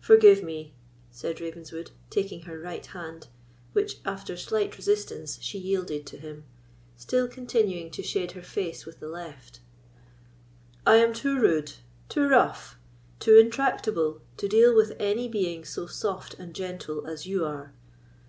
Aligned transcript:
"Forgive 0.00 0.42
me," 0.42 0.74
said 1.12 1.40
Ravenswood, 1.40 1.92
taking 2.10 2.40
her 2.42 2.58
right 2.58 2.84
hand, 2.84 3.28
which, 3.72 3.98
after 4.04 4.36
slight 4.36 4.76
resistance, 4.76 5.38
she 5.40 5.58
yielded 5.60 6.06
to 6.06 6.16
him, 6.16 6.42
still 6.96 7.28
continuing 7.28 7.88
to 7.92 8.02
shade 8.02 8.32
her 8.32 8.42
face 8.42 8.84
with 8.84 8.98
the 8.98 9.06
left—"I 9.06 10.96
am 10.96 11.14
too 11.14 11.38
rude—too 11.40 12.26
rough—too 12.26 13.36
intractable 13.38 14.22
to 14.38 14.48
deal 14.48 14.74
with 14.74 14.96
any 14.98 15.28
being 15.28 15.64
so 15.64 15.86
soft 15.86 16.34
and 16.34 16.52
gentle 16.52 17.06
as 17.06 17.26
you 17.26 17.44
are. 17.44 17.72